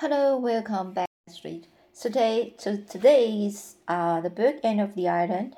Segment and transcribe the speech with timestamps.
[0.00, 1.68] Hello, welcome back Street.
[1.98, 5.56] Today, so today is uh, the book Anne of the Island.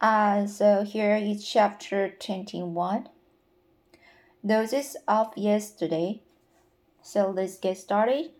[0.00, 3.08] Uh, so here is chapter 21.
[4.44, 6.22] Roses of yesterday.
[7.02, 8.30] So let's get started.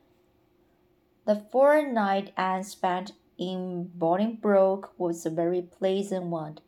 [1.27, 6.59] The fortnight Anne spent in Bolingbroke was a very pleasant one,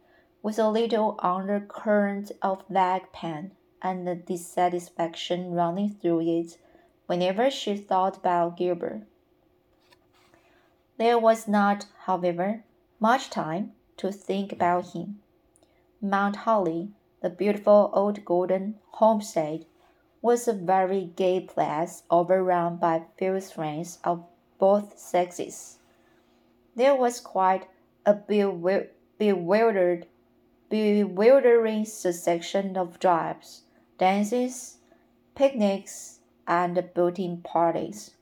[0.43, 6.59] with a little undercurrent of vague pain and the dissatisfaction running through it
[7.07, 9.02] whenever she thought about Gilbert.
[10.98, 12.65] There was not, however,
[12.98, 15.20] much time to think about him.
[16.01, 19.66] Mount Holly, the beautiful old golden homestead,
[20.23, 24.24] was a very gay place overrun by few friends of
[24.59, 25.79] both sexes.
[26.74, 27.68] There was quite
[28.04, 28.15] a
[29.18, 30.07] bewildered,
[30.68, 33.62] bewildering succession of drives,
[33.98, 34.79] dances,
[35.34, 36.16] picnics,
[36.46, 38.12] and boating parties,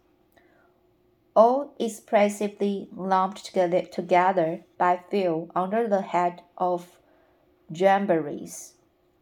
[1.37, 3.55] all expressively lumped
[3.93, 6.99] together by Phil under the head of
[7.73, 8.75] jamborees.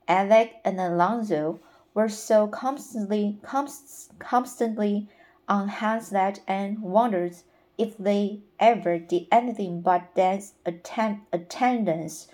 [0.09, 1.61] Alec and Alonzo
[1.95, 5.09] were so constantly, const, constantly
[5.49, 7.35] on hands that Anne wondered
[7.79, 12.29] if they ever did anything but dance attend, attendance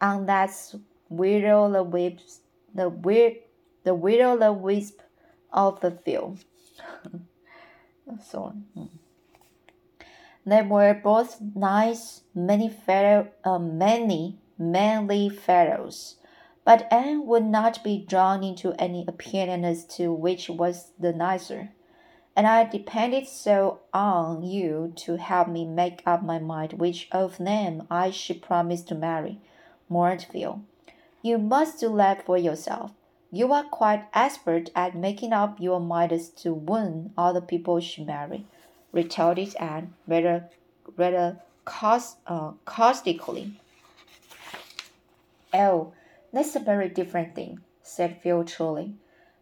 [0.00, 0.74] on that
[1.08, 2.42] widow the wisp,
[2.74, 2.88] the
[3.84, 5.00] the widow the wisp
[5.54, 6.36] of the Phil.
[8.22, 8.64] so on.
[8.74, 8.86] Hmm.
[10.46, 16.16] They were both nice, many fellow, uh, many manly fellows,
[16.64, 21.70] but Anne would not be drawn into any opinion as to which was the nicer.
[22.36, 27.38] And I depended so on you to help me make up my mind which of
[27.38, 29.40] them I should promise to marry,
[29.88, 30.60] Phil.
[31.22, 32.92] You must do that for yourself.
[33.34, 38.06] You are quite expert at making up your mind as to when other people should
[38.06, 38.46] marry,
[38.92, 40.50] retorted Anne rather,
[40.96, 43.60] rather caust, uh, caustically.
[45.52, 45.94] Oh,
[46.32, 48.94] that's a very different thing, said Phil truly.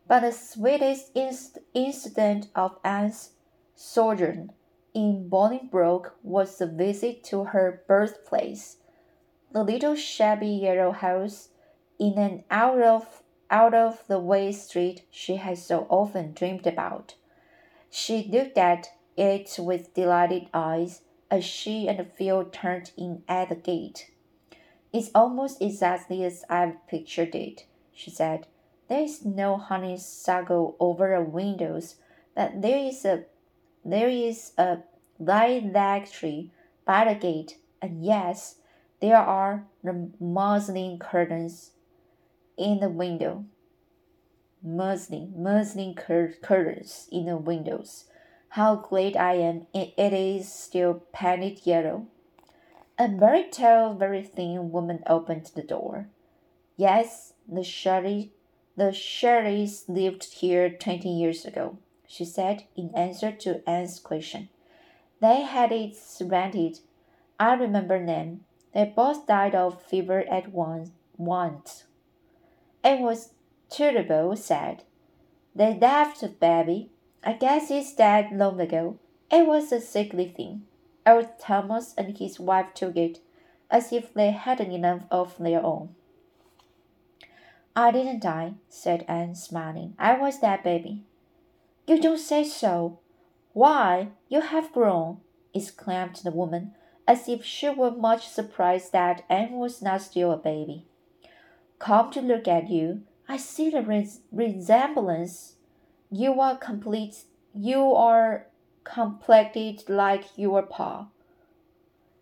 [0.08, 3.32] But the sweetest inc incident of Anne's
[3.76, 4.52] sojourn
[4.94, 8.78] in Bolingbroke was the visit to her birthplace,
[9.52, 11.50] the little shabby yellow house
[11.98, 13.21] in an out of
[13.52, 17.14] out of the way street she had so often dreamed about.
[17.90, 23.54] She looked at it with delighted eyes as she and Phil turned in at the
[23.54, 24.10] gate.
[24.92, 28.46] It's almost exactly as I've pictured it, she said.
[28.88, 31.96] There is no honeysuckle over the windows,
[32.34, 33.24] but there is a
[33.84, 34.78] there is a
[35.18, 36.50] lilac tree
[36.84, 38.56] by the gate, and yes,
[39.00, 41.72] there are the muslin curtains
[42.62, 43.44] in the window.
[44.62, 48.04] Muslin, muslin cur curtains in the windows.
[48.50, 52.06] How glad I am it is still painted yellow.
[52.98, 56.06] A very tall, very thin woman opened the door.
[56.76, 58.32] Yes, the Shirley,
[58.76, 64.48] the Shirleys lived here twenty years ago, she said in answer to Anne's question.
[65.20, 66.80] They had it rented.
[67.40, 68.44] I remember them.
[68.74, 70.90] They both died of fever at once.
[71.16, 71.84] once.
[72.84, 73.34] It was
[73.70, 74.82] terrible sad.
[75.54, 76.90] They left baby.
[77.24, 78.98] I guess he's dead long ago.
[79.30, 80.66] It was a sickly thing.
[81.06, 83.20] Old Thomas and his wife took it,
[83.70, 85.94] as if they hadn't enough of their own.
[87.74, 89.94] I didn't die, said Anne, smiling.
[89.98, 91.04] I was that baby.
[91.86, 92.98] You don't say so.
[93.52, 95.20] Why, you have grown,
[95.54, 96.74] exclaimed the woman,
[97.06, 100.86] as if she were much surprised that Anne was not still a baby.
[101.82, 105.56] Come to look at you, I see the res resemblance.
[106.12, 107.24] You are complete.
[107.52, 108.46] You are
[108.84, 111.08] complected like your pa.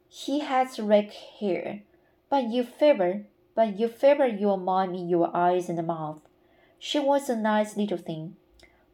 [0.08, 1.82] He has red hair,
[2.30, 6.22] but you favor, but you favor your mom in your eyes and mouth.
[6.78, 8.36] She was a nice little thing.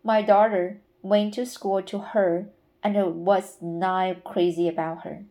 [0.03, 2.49] My daughter went to school to her
[2.83, 5.27] and was nigh crazy about her.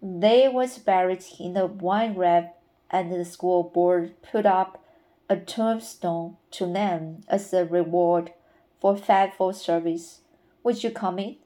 [0.00, 2.50] They was buried in the wine grave
[2.90, 4.82] and the school board put up
[5.28, 8.32] a tombstone to them as a reward
[8.80, 10.20] for faithful service.
[10.62, 11.36] Would you come in?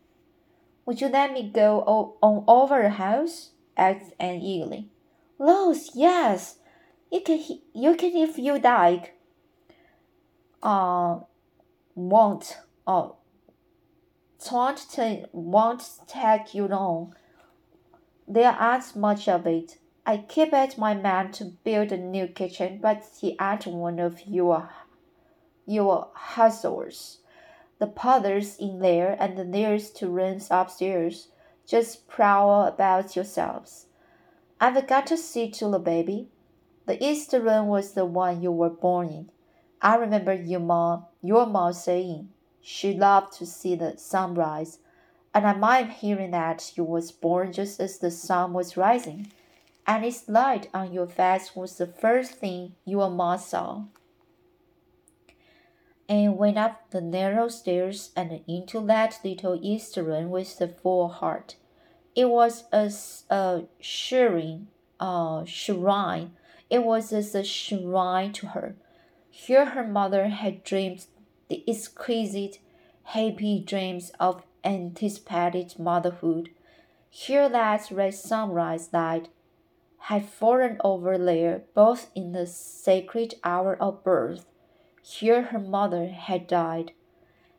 [0.86, 3.50] Would you let me go on over the house?
[3.76, 4.88] asked Anne eagerly.
[5.38, 6.56] Laws, yes.
[7.10, 7.42] You can
[7.74, 9.16] you can if you like.
[10.62, 11.20] Uh
[11.94, 13.16] won't oh
[14.50, 17.14] won't won't take you long.
[18.28, 19.78] There aren't much of it.
[20.10, 24.26] I keep at my man to build a new kitchen, but he ain't one of
[24.26, 24.68] your
[25.66, 27.20] your hustlers.
[27.78, 31.28] The pother's in there, and the there's two rooms upstairs.
[31.64, 33.86] Just prowl about yourselves.
[34.60, 36.26] I've got to see to the baby.
[36.86, 39.30] The east room was the one you were born in.
[39.80, 42.30] I remember your mom, your mom saying
[42.60, 44.80] she loved to see the sunrise,
[45.32, 49.30] and I mind hearing that you was born just as the sun was rising,
[49.90, 53.82] and its light on your face was the first thing your mom saw.
[56.08, 61.08] Anne went up the narrow stairs and into that little east room with the full
[61.08, 61.56] heart.
[62.14, 64.68] It was as a shrine,
[65.00, 66.34] uh, shrine.
[66.68, 68.76] It was as a shrine to her.
[69.28, 71.06] Here her mother had dreamed
[71.48, 72.58] the exquisite,
[73.02, 76.50] happy dreams of anticipated motherhood.
[77.08, 79.30] Here that red sunrise light
[80.04, 84.46] had fallen over there both in the sacred hour of birth.
[85.02, 86.92] Here her mother had died,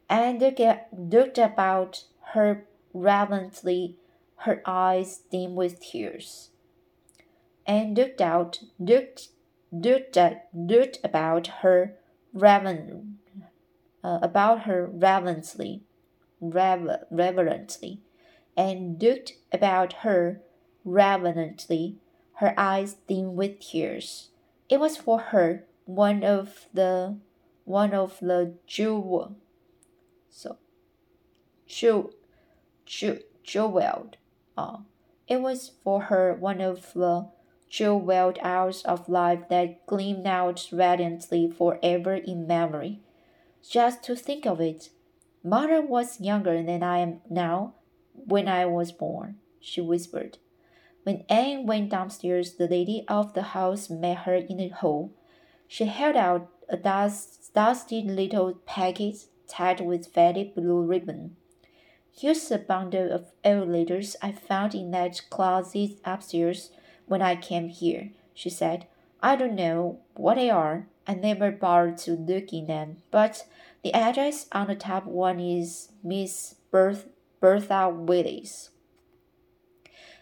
[0.10, 2.04] Anne looked about
[2.34, 3.98] her reverently
[4.38, 6.50] her eyes dim with tears,
[7.66, 9.30] Anne looked out, looked,
[9.72, 10.18] looked,
[10.54, 11.96] looked about her
[12.34, 13.18] reverent,
[14.04, 15.84] uh, about her reverently,
[16.40, 18.02] rever, reverently,
[18.58, 20.42] Anne looked about her
[20.84, 21.98] reverently,
[22.42, 24.30] her eyes dim with tears.
[24.68, 27.18] It was for her one of the
[27.66, 29.36] one of the jewel,
[30.30, 30.58] so
[31.68, 32.12] jewel,
[32.86, 34.18] jewel, jeweled
[34.58, 34.78] uh,
[35.28, 37.30] it was for her one of the
[37.70, 43.00] jeweled hours of life that gleamed out radiantly forever in memory.
[43.68, 44.90] Just to think of it,
[45.44, 47.76] Mother was younger than I am now
[48.14, 50.38] when I was born, she whispered.
[51.04, 55.12] When Anne went downstairs, the lady of the house met her in the hall.
[55.68, 61.36] She held out a dust, dusty little packet tied with faded blue ribbon.
[62.14, 66.70] Here's a bundle of old letters I found in that closet upstairs
[67.08, 68.86] when I came here, she said.
[69.24, 70.88] I don't know what they are.
[71.08, 73.48] I never bothered to look in them, but
[73.84, 77.08] the address on the top one is Miss Berth
[77.40, 78.70] Bertha Willis.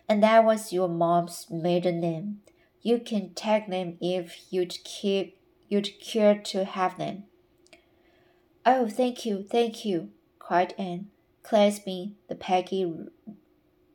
[0.10, 2.42] And that was your mom's maiden name.
[2.82, 5.38] You can take them if you'd keep
[5.70, 7.26] you'd care to have them.
[8.66, 10.10] Oh, thank you, thank you,
[10.40, 11.12] cried Anne
[11.50, 13.10] clasping the packet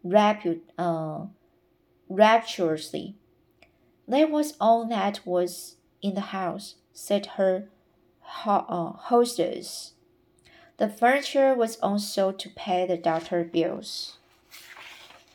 [0.05, 1.27] rapu- uh,
[2.09, 3.15] rapturously.
[4.09, 7.69] That was all that was in the house, said her
[8.21, 9.93] ho- uh, hostess.
[10.79, 14.19] The furniture was on sale to pay the doctor bills.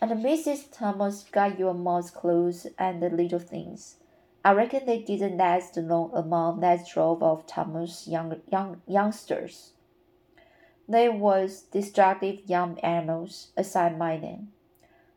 [0.01, 0.71] And Mrs.
[0.71, 3.97] Thomas got your mom's clothes and the little things.
[4.43, 9.73] I reckon they didn't last long among that drove of Thomas young, young youngsters.
[10.87, 14.53] They was destructive young animals, as I mind them.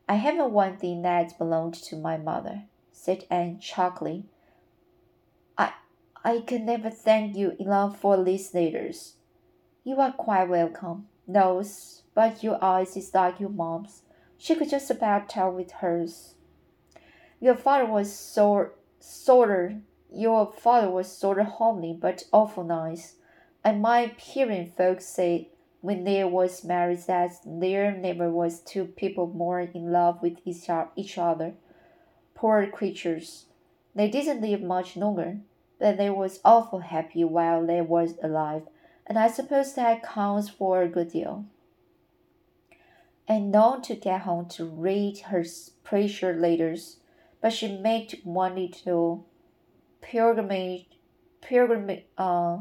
[0.09, 4.29] I haven't one thing that belonged to my mother, said Anne chuckling.
[5.57, 5.73] I
[6.25, 9.15] I can never thank you enough for these letters.
[9.85, 11.09] You are quite welcome.
[11.27, 14.03] Nose, but your eyes is like your mom's.
[14.43, 16.35] She could just about tell with hers.
[17.39, 23.15] Your father was sort sorter your father was sort of homely but awful nice.
[23.65, 25.51] I mind hearing folks say
[25.81, 31.19] when there was married that there never was two people more in love with each
[31.19, 31.55] other.
[32.35, 33.47] Poor creatures.
[33.95, 35.39] They didn't live much longer,
[35.79, 38.63] but they was awful happy while they was alive,
[39.07, 41.45] and I suppose that counts for a good deal.
[43.29, 45.45] Anne known to get home to read her
[45.85, 46.99] precious letters,
[47.41, 49.27] but she made one little
[50.01, 50.87] pilgrimage,
[51.41, 52.59] pilgrimage, uh,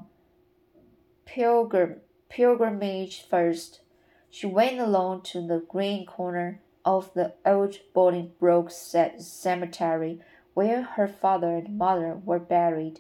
[1.26, 3.82] pilgrim pilgrimage first.
[4.30, 10.22] She went alone to the green corner of the old Bolingbroke cemetery
[10.54, 13.00] where her father and mother were buried,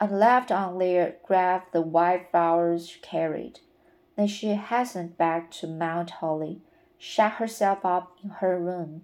[0.00, 3.60] and left on their grave the white flowers she carried.
[4.16, 6.60] Then she hastened back to Mount Holly,
[7.04, 9.02] shut herself up in her room,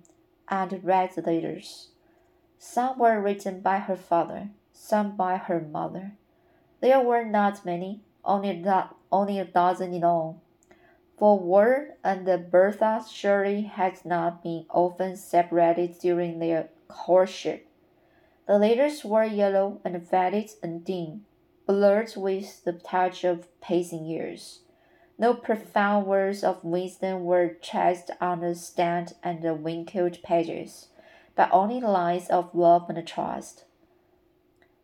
[0.49, 1.89] and read the letters.
[2.59, 6.13] Some were written by her father, some by her mother.
[6.81, 10.41] There were not many, only that only a dozen in all.
[11.19, 17.69] For Ward and Bertha surely had not been often separated during their courtship.
[18.47, 21.27] The letters were yellow and faded and dim,
[21.67, 24.61] blurred with the touch of passing years.
[25.21, 30.89] No profound words of wisdom were traced on the stained and wrinkled pages,
[31.37, 33.67] but only lines of love and trust.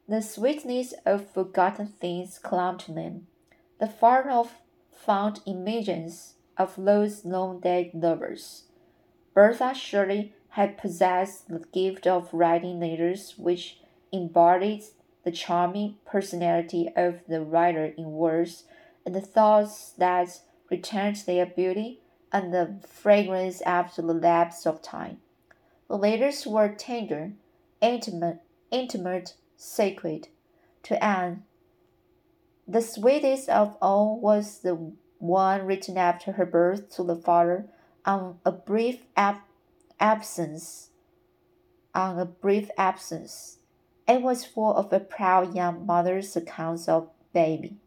[0.07, 3.29] The sweetness of forgotten things clung to them
[3.79, 4.61] the far off
[4.93, 8.65] found images of those long dead lovers.
[9.33, 13.81] Bertha Shirley had possessed the gift of writing letters which
[14.13, 14.85] embodied
[15.25, 18.65] the charming personality of the writer in words
[19.07, 22.01] and the thoughts that retained their beauty
[22.33, 25.19] and the fragrance after the lapse of time.
[25.89, 27.33] The letters were tender,
[27.81, 28.41] intimate,
[28.73, 30.27] intimate, sacred.
[30.83, 31.45] To Anne,
[32.67, 37.69] the sweetest of all was the one written after her birth to the father
[38.05, 39.43] on a brief ab-
[40.01, 40.91] absence.
[41.95, 43.59] On a brief absence.
[44.09, 47.79] It was full of a proud young mother's accounts of baby.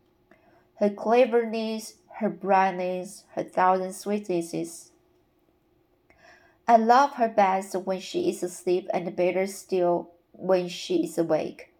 [0.80, 4.92] Her cleverness, her brightness, her thousand sweetnesses.
[6.66, 11.74] I love her best when she is asleep and better still when she is awake.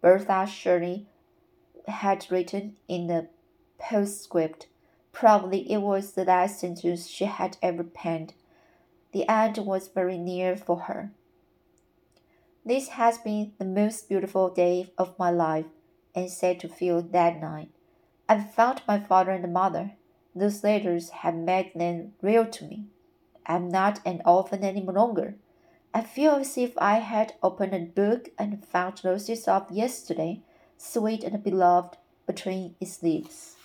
[0.00, 1.06] Bertha Shirley
[1.88, 3.26] had written in the
[3.78, 4.68] postscript.
[5.10, 8.34] Probably it was the last sentence she had ever penned.
[9.12, 11.10] The end was very near for her.
[12.64, 15.66] This has been the most beautiful day of my life,
[16.14, 17.70] Anne said to Phil that night.
[18.28, 19.92] I've found my father and mother.
[20.34, 22.86] Those letters have made them real to me.
[23.46, 25.36] I'm not an orphan any longer.
[25.92, 30.40] I feel as if I had opened a book and found roses of yesterday,
[30.76, 33.56] sweet and beloved, between its leaves.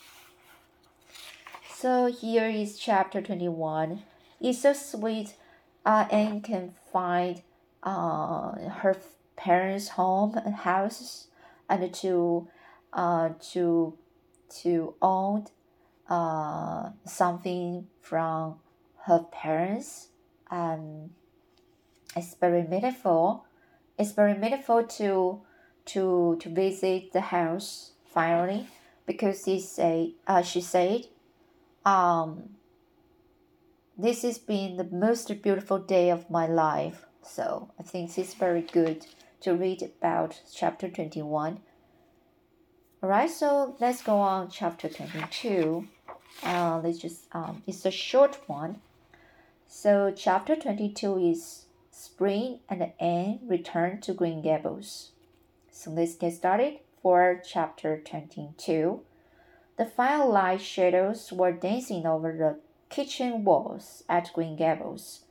[1.73, 4.03] So here is chapter 21.
[4.41, 5.35] It's so sweet.
[5.85, 7.41] Uh, Anne can find
[7.81, 8.97] uh, her
[9.37, 11.27] parents' home and houses
[11.69, 12.47] and to
[12.91, 13.97] uh, to
[14.49, 15.45] to own
[16.09, 18.55] uh, something from
[19.05, 20.07] her parents
[20.49, 21.11] and
[22.15, 23.45] it's very meaningful
[23.97, 25.41] it's very meaningful to
[25.85, 28.67] to to visit the house finally
[29.05, 31.05] because he say uh, she said
[31.85, 32.49] um
[33.97, 37.05] this has been the most beautiful day of my life.
[37.21, 39.05] So i think it's very good
[39.41, 41.59] to read about chapter 21
[43.01, 45.87] all right so let's go on chapter 22
[46.43, 48.81] uh, let's just um, it's a short one.
[49.67, 55.11] So chapter 22 is spring and anne return to green gables.
[55.71, 59.01] So let's get started for chapter 22
[59.77, 62.59] the firelight shadows were dancing over the
[62.93, 65.21] kitchen walls at green gables.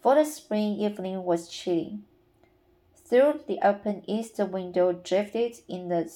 [0.00, 1.98] For the spring evening was chilly.
[2.94, 6.10] Through the open east window drifted in the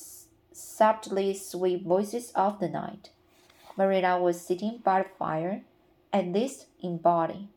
[0.54, 3.10] subtly sweet voices of the night.
[3.76, 5.62] Marilla was sitting by the fire,
[6.12, 7.48] at least in body.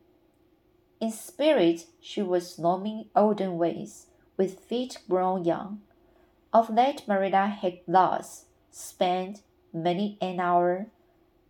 [1.00, 5.80] In spirit, she was roaming olden ways, with feet grown young.
[6.52, 10.86] Of late, Marilla had thus spent many an hour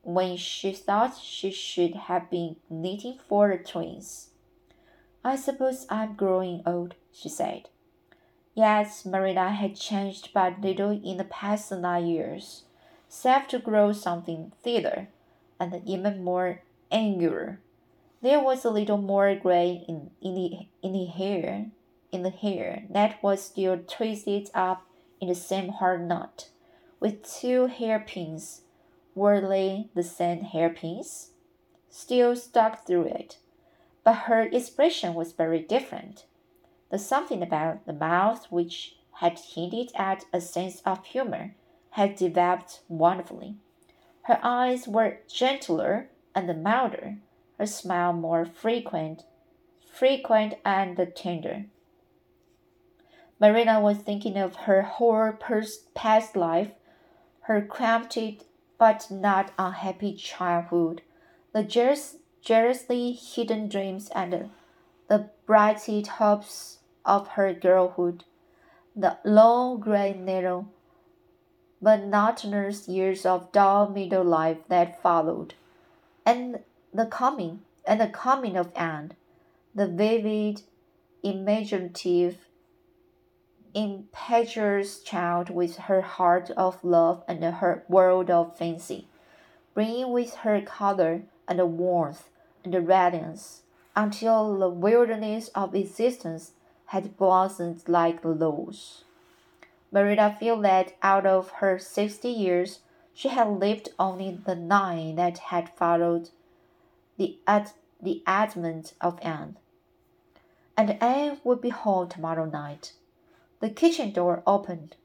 [0.03, 4.31] when she thought she should have been knitting for the twins.
[5.25, 7.69] I suppose I'm growing old, she said.
[8.59, 12.65] Yes, Marina had changed but little in the past nine years,
[13.09, 15.11] save to grow something thinner
[15.61, 17.61] and even more angular.
[18.21, 21.67] There was a little more gray in, in the in the hair,
[22.11, 24.85] in the hair that was still twisted up
[25.21, 26.49] in the same hard knot,
[26.99, 28.63] with two hairpins.
[29.15, 31.31] Were they the same hairpins?
[31.91, 33.39] Still stuck through it,
[34.03, 36.25] but her expression was very different.
[36.91, 41.55] The something about the mouth which had hinted at a sense of humor
[41.91, 43.57] had developed wonderfully.
[44.23, 47.19] Her eyes were gentler and milder,
[47.59, 49.25] her smile more frequent,
[49.87, 51.67] frequent and tender.
[53.41, 55.33] Marina was thinking of her whole
[55.95, 56.71] past life,
[57.43, 58.19] her cramped
[58.79, 61.03] but not unhappy childhood,
[61.53, 61.65] the
[62.43, 64.51] jealously hidden dreams and
[65.09, 66.78] the brighted hopes
[67.09, 68.25] of her girlhood,
[68.95, 70.69] the long gray narrow,
[71.81, 75.55] monotonous years of dull middle life that followed,
[76.27, 76.61] and
[76.93, 79.13] the coming and the coming of Anne,
[79.75, 80.63] the vivid,
[81.23, 82.47] imaginative,
[83.75, 89.09] impetuous child with her heart of love and her world of fancy,
[89.73, 92.29] bringing with her color and warmth
[92.65, 93.63] and radiance
[93.97, 96.53] until the wilderness of existence
[96.89, 99.05] had blossomed like rose.
[99.93, 102.81] Marilla felt that out of her sixty years,
[103.15, 106.31] she had lived only the nine that had followed
[107.17, 109.57] the, ad- the advent of Anne.
[110.77, 112.93] And Anne would be home tomorrow night.
[113.61, 114.97] The kitchen door opened.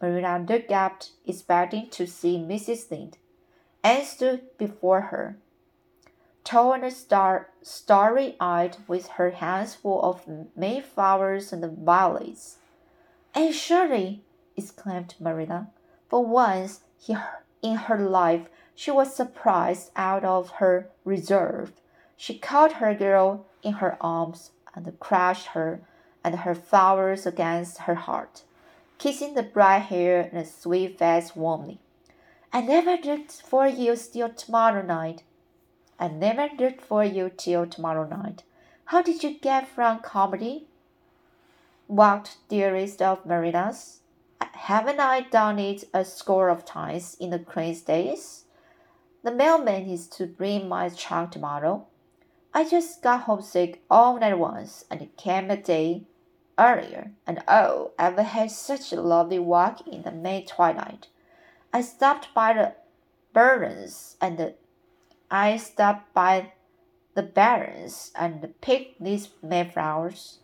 [0.00, 2.90] Marilla looked up, expecting to see Mrs.
[2.90, 3.16] Lynde.
[3.82, 5.38] Anne stood before her,
[6.44, 12.58] tall and star, starry eyed, with her hands full of mayflowers and violets.
[13.34, 14.22] Anne Shirley,
[14.56, 15.68] exclaimed Marilla.
[16.08, 16.82] For once
[17.62, 21.72] in her life she was surprised out of her reserve.
[22.16, 25.80] She caught her girl in her arms and crushed her
[26.22, 28.44] and her flowers against her heart,
[28.98, 31.80] kissing the bright hair and the sweet face warmly.
[32.52, 35.24] I never looked for you till tomorrow night.
[35.98, 38.42] I never looked for you till tomorrow night.
[38.86, 40.66] How did you get from Carmody?
[41.88, 44.00] Walked, dearest of Marinas.
[44.40, 48.44] Haven't I done it a score of times in the crazy days?
[49.22, 51.86] The mailman is to bring my trunk tomorrow.
[52.52, 56.02] I just got homesick all at once and came a day
[56.58, 61.08] earlier, and oh, I've had such a lovely walk in the May twilight.
[61.72, 62.74] I stopped by the
[63.32, 64.54] Barrens and
[65.36, 66.52] I stopped by
[67.14, 70.38] the Barrens and picked these Mayflowers.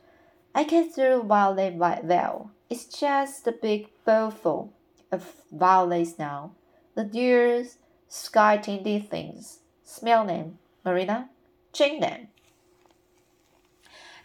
[0.52, 2.50] I can through Violet well.
[2.68, 4.72] It's just a big bowlful
[5.12, 6.56] of violets now.
[6.96, 7.64] The dear
[8.08, 9.60] sky tinted things.
[9.84, 11.30] Smell them, Marina.
[11.72, 12.26] Drink them.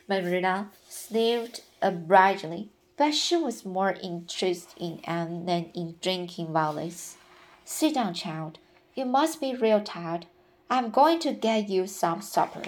[0.10, 7.18] Marina sniffed obligingly, but she was more interested in Anne than in drinking violets.
[7.66, 8.58] Sit down, child.
[8.96, 10.26] You must be real tired.
[10.68, 12.64] I'm going to get you some supper.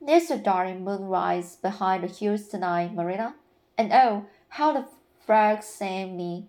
[0.00, 3.34] There's a darling moonrise behind the hills tonight, Marina.
[3.76, 4.86] And oh, how the
[5.26, 6.46] frogs send me,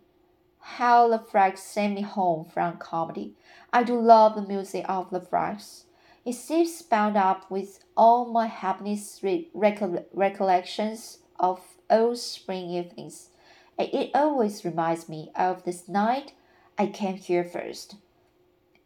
[0.60, 3.34] how the frogs send me home from Carmody.
[3.74, 5.84] I do love the music of the frogs.
[6.24, 9.22] It seems bound up with all my happiness
[9.54, 11.60] recollections of
[11.90, 13.32] old spring evenings.
[13.78, 16.32] And it always reminds me of this night
[16.78, 17.96] I came here first.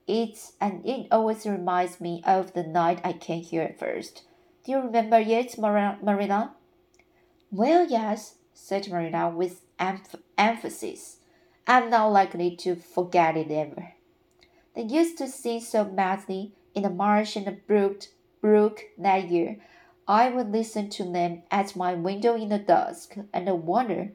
[0.08, 4.24] It's and it always reminds me of the night I came here first.
[4.64, 6.54] Do you remember it, Marina?
[7.52, 11.18] Well, yes, said Marina with emph emphasis.
[11.66, 13.94] I'm not likely to forget it ever.
[14.76, 18.04] They used to sing so madly in the marsh and the brook,
[18.42, 19.58] brook that year.
[20.08, 24.12] I would listen to them at my window in the dusk and wonder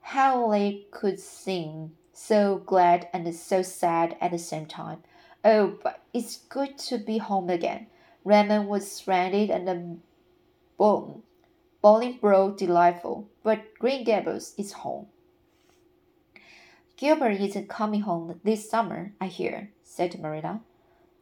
[0.00, 5.02] how they could sing so glad and so sad at the same time.
[5.50, 7.86] Oh, but it's good to be home again.
[8.22, 9.96] Redmond was stranded and the
[10.76, 11.22] boom,
[11.82, 15.06] Bolingbroke delightful, but Green Gables is home.
[16.98, 20.60] Gilbert isn't coming home this summer, I hear, said Marilla.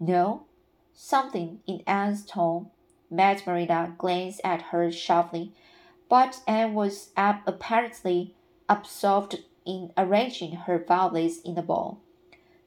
[0.00, 0.46] No?
[0.92, 2.70] Something in Anne's tone
[3.08, 5.52] made Marilla glance at her sharply,
[6.08, 8.34] but Anne was apparently
[8.68, 12.00] absorbed in arranging her violets in the bowl.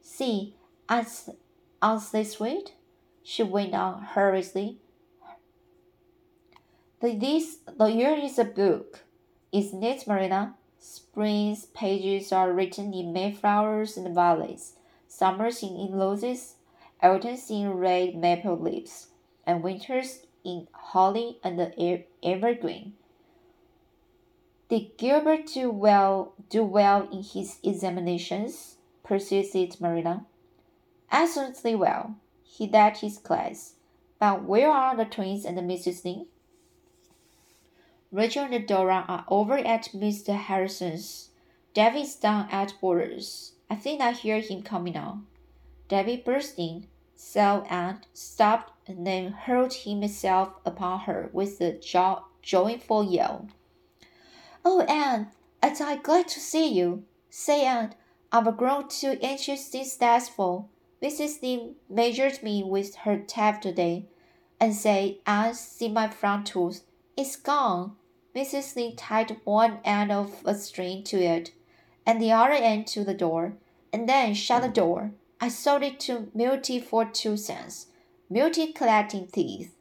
[0.02, 0.56] See,
[0.88, 1.30] aren't,
[1.82, 2.74] aren't they sweet?
[3.24, 4.78] she went on hurriedly.
[7.00, 9.02] The, this, the year is a book,
[9.52, 10.56] isn't it, Marina?
[10.80, 14.74] Spring's pages are written in mayflowers and violets,
[15.08, 16.56] summers in, in roses,
[17.02, 19.08] autumns in red maple leaves,
[19.46, 22.94] and winters in holly and the evergreen.
[24.70, 28.76] Did Gilbert do well do well in his examinations?
[29.04, 30.26] persisted Marina.
[31.12, 32.16] Excellently well.
[32.44, 33.76] He led his class.
[34.20, 36.04] But where are the twins and Mrs.
[36.04, 36.28] Lynde?
[38.12, 40.36] Rachel and Dora are over at Mr.
[40.36, 41.30] Harrison's.
[41.74, 43.52] David's down at Boulters.
[43.70, 45.22] I think I hear him coming now.
[45.88, 52.26] David burst in, saw Anne, stopped, and then hurled himself upon her with a jo-
[52.42, 53.48] joyful yell.
[54.66, 57.04] Oh, Anne, am I glad to see you.
[57.30, 57.94] Say, Anne,
[58.32, 60.70] I've grown too anxious since that's fall.
[61.02, 61.42] Mrs.
[61.42, 64.06] Lynde measured me with her tape today,
[64.60, 66.84] and say, I see my front tooth.
[67.16, 67.96] It's gone.
[68.36, 68.76] Mrs.
[68.76, 71.52] Lynde tied one end of a string to it,
[72.06, 73.54] and the other end to the door,
[73.94, 75.12] and then shut the door.
[75.40, 77.88] I sold it to Milty for two cents.
[78.30, 79.74] Milty collecting teeth.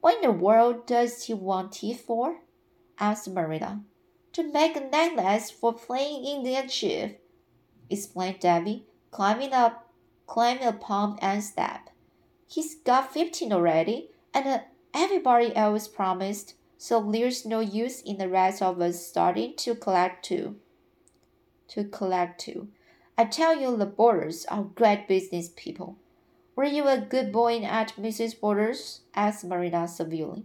[0.00, 2.38] What in the world does he want teeth for?
[2.98, 3.82] asked Marilla.
[4.32, 7.12] To make a necklace for playing Indian chief,
[7.90, 9.87] explained Debbie, climbing up
[10.28, 11.90] climb upon and step.
[12.46, 14.60] He's got fifteen already, and uh,
[14.94, 20.24] everybody else promised, so there's no use in the rest of us starting to collect
[20.24, 20.56] too.
[21.68, 22.68] To collect too.
[23.16, 25.98] I tell you, the Boulters are great business people.
[26.54, 28.38] Were you a good boy at Mrs.
[28.38, 29.00] Boulters?
[29.14, 30.44] asked Marina severely.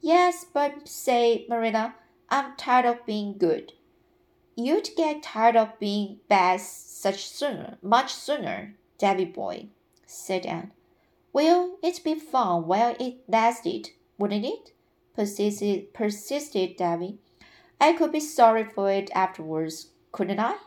[0.00, 1.94] Yes, but say, Marina,
[2.28, 3.72] I'm tired of being good.
[4.54, 9.68] You'd get tired of being bad such sooner, much sooner, Davy boy,
[10.06, 10.72] said Anne.
[11.32, 14.72] Well, it'd be fun while it lasted, wouldn't it?
[15.18, 17.18] persisted, persisted Davy.
[17.80, 20.58] I could be sorry for it afterwards, couldn't I?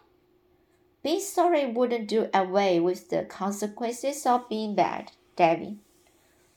[1.03, 5.77] Being sorry wouldn't do away with the consequences of being bad, Davy.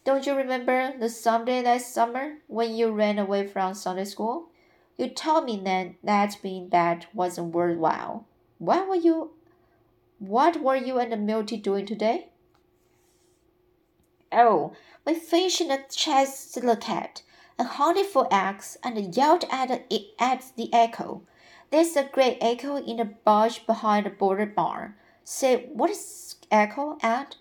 [0.05, 4.49] Don't you remember the Sunday last summer when you ran away from Sunday school?
[4.97, 8.27] You told me then that being bad wasn't worthwhile.
[8.59, 9.31] What were you
[10.19, 12.29] what were you and the Milty doing today?
[14.33, 14.73] Oh,
[15.05, 17.23] we fished in the Cheslicat
[17.59, 21.23] and hunted for eggs and yelled at the, at the echo.
[21.71, 24.95] There's a great echo in the bush behind the border barn.
[25.25, 27.37] Say, what is echo, Ed?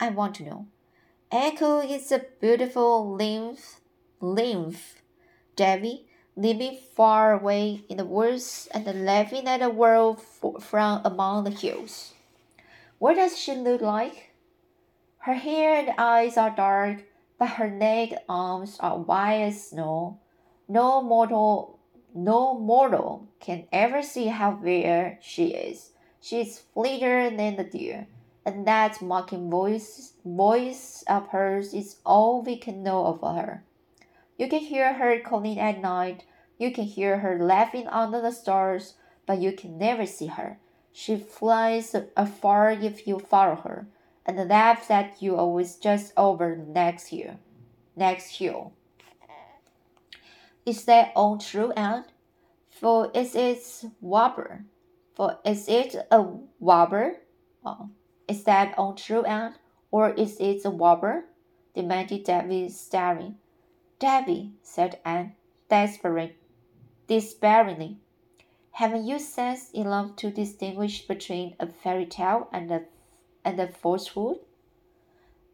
[0.00, 0.66] I want to know.
[1.30, 3.80] Echo is a beautiful lymph,
[4.20, 5.02] lymph,
[5.56, 11.50] Davy, living far away in the woods and laughing at the world from among the
[11.50, 12.12] hills.
[12.98, 14.30] What does she look like?
[15.18, 17.04] Her hair and eyes are dark,
[17.38, 20.18] but her neck and arms are white as snow.
[20.66, 21.78] No mortal,
[22.14, 25.90] no mortal can ever see how fair she is.
[26.22, 28.06] She is fleeter than the deer,
[28.46, 33.62] and that mocking voice, voice of hers is all we can know of her.
[34.38, 36.24] You can hear her calling at night.
[36.58, 38.94] You can hear her laughing under the stars,
[39.26, 40.58] but you can never see her.
[40.98, 43.86] She flies afar if you follow her,
[44.24, 47.36] and laughs at you always just over the next hill.
[47.94, 48.72] Next hill.
[50.64, 52.06] Is that all true, Anne?
[52.70, 53.60] For is it
[54.00, 54.64] wobber?
[55.14, 56.24] For is it a
[56.58, 57.16] wobber?
[57.62, 57.90] Oh,
[58.26, 59.56] is that all true, Anne?
[59.90, 61.24] Or is it a wobber?
[61.74, 63.36] demanded Davy, staring.
[63.98, 65.34] Davy, said Anne,
[65.68, 66.36] desperate,
[67.06, 67.98] despairingly.
[68.76, 72.82] Haven't you sense enough to distinguish between a fairy tale and a
[73.42, 74.40] and a falsehood?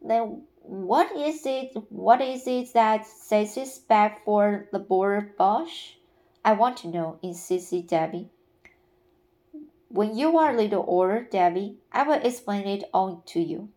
[0.01, 5.93] Then what is it what is it that says it's bad for the border bush?
[6.43, 8.27] I want to know, insisted Davy.
[9.87, 13.69] When you are a little older, Davy, I will explain it all to you.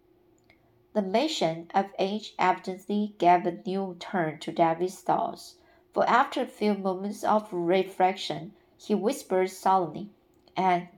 [0.92, 5.54] The mention of age evidently gave a new turn to Davy's thoughts,
[5.94, 10.10] for after a few moments of reflection, he whispered solemnly,
[10.56, 10.88] and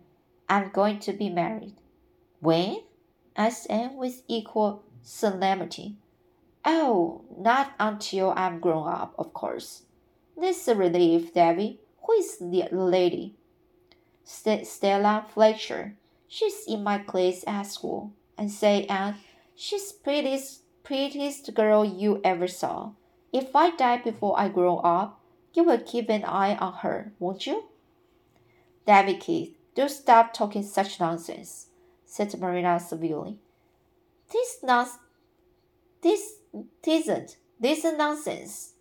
[0.48, 1.74] I'm going to be married.
[2.40, 2.82] When?
[3.36, 5.96] asked Anne with equal solemnity.
[6.64, 9.84] Oh, not until I'm grown up, of course.
[10.36, 11.80] This is a relief, Davy.
[12.02, 13.34] Who is the lady?
[14.24, 15.96] St- Stella Fletcher.
[16.26, 18.12] She's in my class at school.
[18.36, 19.16] And say, Anne,
[19.56, 22.92] she's prettiest, prettiest girl you ever saw.
[23.32, 25.17] If I die before I grow up,
[25.58, 27.64] you will keep an eye on her, won't you?
[28.86, 31.66] Davy Keith, do stop talking such nonsense,
[32.06, 33.38] said Marina severely.
[34.32, 35.02] This nonsense,
[36.00, 36.34] this
[36.86, 38.74] isn't, this is nonsense,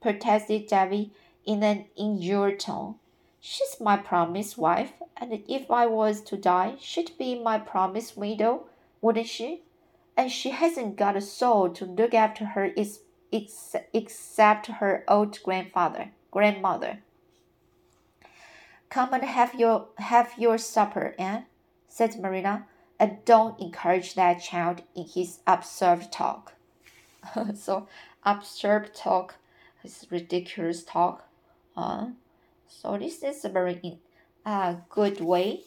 [0.00, 1.12] protested Davy
[1.44, 2.94] in an injured tone.
[3.38, 8.68] She's my promised wife, and if I was to die, she'd be my promised widow,
[9.02, 9.64] wouldn't she?
[10.16, 15.38] And she hasn't got a soul to look after her ex- ex- except her old
[15.42, 16.98] grandfather grandmother.
[18.90, 21.46] Come and have your have your supper, Anne,
[21.88, 22.66] said Marina,
[22.98, 26.54] and don't encourage that child in his absurd talk.
[27.54, 27.86] so
[28.24, 29.36] absurd talk
[29.84, 31.28] is ridiculous talk.
[31.76, 32.08] Uh,
[32.66, 33.98] so this is a very
[34.44, 35.62] uh, good way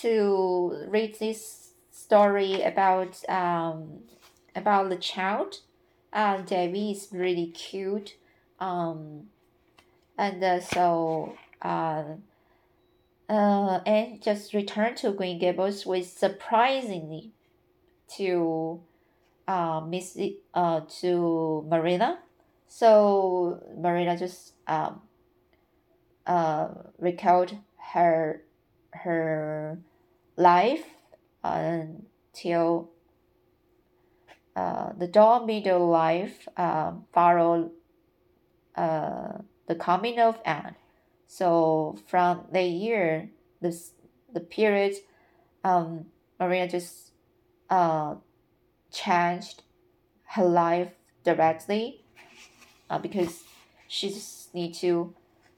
[0.00, 4.00] to read this story about um,
[4.54, 5.60] about the child.
[6.12, 8.16] Uh, Davy is really cute.
[8.60, 9.28] Um,
[10.18, 12.04] and uh, so uh,
[13.28, 17.32] uh, and just returned to Green Gables with surprisingly
[18.16, 18.80] to
[19.48, 20.18] uh, Miss
[20.54, 22.18] uh, to Marina.
[22.68, 25.02] So Marina just um,
[26.26, 27.56] uh, recalled
[27.92, 28.42] her
[28.92, 29.78] her
[30.36, 30.84] life
[31.42, 32.90] until
[34.54, 37.70] uh, the doll middle life uh, followed
[38.76, 40.74] uh, the coming of Anne.
[41.26, 43.92] So from the year, this
[44.32, 44.96] the period,
[45.64, 46.06] um,
[46.38, 47.12] Maria just
[47.70, 48.16] uh,
[48.90, 49.62] changed
[50.24, 50.88] her life
[51.24, 52.04] directly,
[52.90, 53.44] uh, because
[53.88, 55.14] she just need to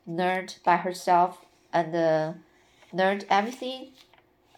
[0.06, 2.32] learn by herself and uh,
[2.92, 3.92] learn everything,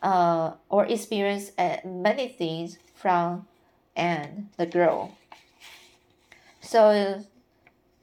[0.03, 3.47] uh, or experience uh, many things from
[3.95, 5.17] Anne, the girl.
[6.61, 7.23] So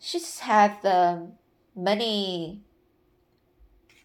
[0.04, 1.34] she's had um,
[1.76, 2.62] many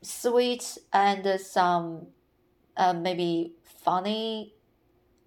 [0.02, 2.06] sweet and some
[2.76, 4.54] uh, maybe funny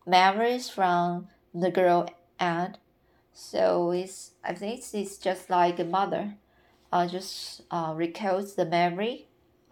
[0.08, 2.78] memories from the girl and
[3.34, 6.36] so it's I think it's just like a mother,
[6.92, 9.28] uh, just uh, recalls the memory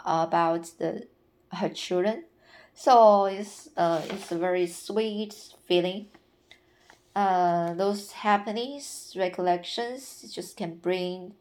[0.06, 1.08] about the
[1.54, 2.26] her children.
[2.74, 5.36] So it's uh it's a very sweet
[5.68, 6.08] feeling.
[7.20, 11.34] Uh, those happenings, recollections just can bring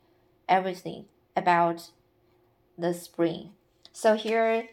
[0.48, 1.04] everything
[1.36, 1.92] about
[2.76, 3.50] the spring.
[3.92, 4.68] So here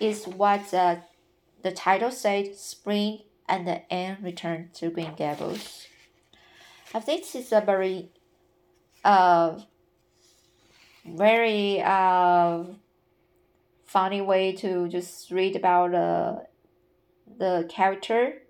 [0.00, 0.96] is what uh,
[1.60, 3.18] the title said: Spring
[3.50, 5.86] and the Anne return to Green Gables.
[6.94, 8.08] I think this is a very,
[9.04, 9.60] uh,
[11.04, 12.64] very uh,
[13.84, 16.36] funny way to just read about uh,
[17.36, 18.40] the character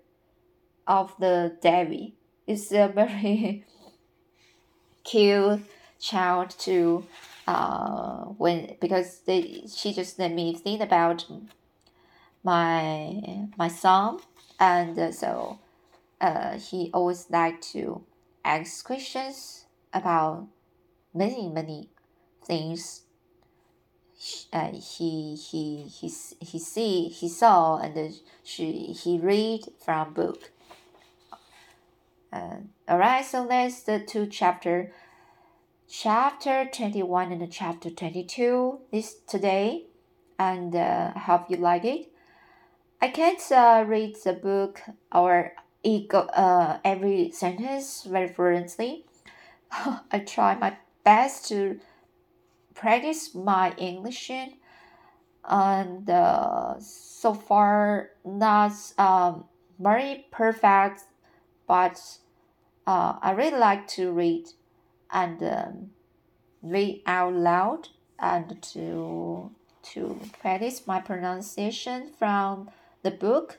[0.86, 2.14] of the Devi.
[2.46, 3.64] It's a very
[5.04, 5.60] cute
[5.98, 7.04] child to
[7.46, 11.26] uh when because they she just let me think about
[12.42, 14.18] my my son.
[14.58, 15.58] And so
[16.20, 18.02] uh he always like to
[18.44, 20.46] ask questions about
[21.14, 21.88] many many
[22.44, 23.02] things.
[24.52, 30.50] Uh, he he he he see he saw and she he read from book
[32.32, 32.56] uh,
[32.88, 34.92] all right so that's the two chapter
[35.88, 39.86] chapter 21 and chapter 22 this today
[40.38, 42.10] and uh, hope you like it.
[43.02, 44.80] I can't uh, read the book
[45.12, 49.04] or ego uh, every sentence very fluently.
[49.72, 51.78] I try my best to
[52.74, 54.30] practice my english
[55.44, 59.44] and uh, so far not um,
[59.78, 61.02] very perfect
[61.66, 62.00] but
[62.90, 64.44] uh, i really like to read
[65.12, 65.90] and um,
[66.62, 69.50] read out loud and to
[69.82, 72.70] to practice my pronunciation from
[73.02, 73.58] the book.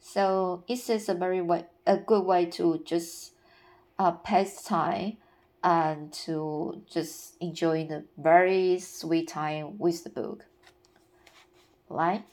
[0.00, 3.32] So it is a very way, a good way to just
[3.98, 5.18] uh, pass time
[5.62, 10.44] and to just enjoy the very sweet time with the book.
[11.88, 12.24] Right?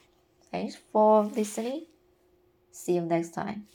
[0.52, 1.86] Thanks for listening.
[2.72, 3.68] See you next time.